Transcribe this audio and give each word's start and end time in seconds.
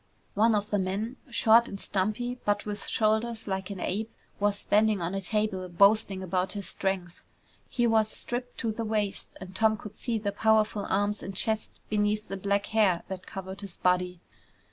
One 0.33 0.55
of 0.55 0.71
the 0.71 0.79
men, 0.79 1.17
short 1.29 1.67
and 1.67 1.79
stumpy, 1.79 2.39
but 2.43 2.65
with 2.65 2.87
shoulders 2.87 3.47
like 3.47 3.69
an 3.69 3.79
ape, 3.79 4.11
was 4.39 4.57
standing 4.57 4.99
on 4.99 5.13
a 5.13 5.21
table 5.21 5.69
boasting 5.69 6.23
about 6.23 6.53
his 6.53 6.67
strength. 6.67 7.21
He 7.69 7.85
was 7.85 8.09
stripped 8.09 8.57
to 8.61 8.71
the 8.71 8.83
waist 8.83 9.37
and 9.39 9.55
Tom 9.55 9.77
could 9.77 9.95
see 9.95 10.17
the 10.17 10.31
powerful 10.31 10.87
arms 10.89 11.21
and 11.21 11.35
chest 11.35 11.79
beneath 11.87 12.29
the 12.29 12.35
black 12.37 12.65
hair 12.73 13.03
that 13.09 13.27
covered 13.27 13.61
his 13.61 13.77
body. 13.77 14.19